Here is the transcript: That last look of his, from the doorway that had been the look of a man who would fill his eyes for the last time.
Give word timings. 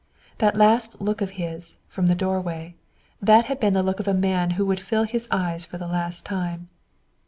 That 0.39 0.55
last 0.55 0.99
look 0.99 1.21
of 1.21 1.29
his, 1.37 1.77
from 1.87 2.07
the 2.07 2.15
doorway 2.15 2.73
that 3.21 3.45
had 3.45 3.59
been 3.59 3.73
the 3.73 3.83
look 3.83 3.99
of 3.99 4.07
a 4.07 4.15
man 4.15 4.49
who 4.57 4.65
would 4.65 4.79
fill 4.79 5.03
his 5.03 5.27
eyes 5.29 5.63
for 5.63 5.77
the 5.77 5.85
last 5.85 6.25
time. 6.25 6.69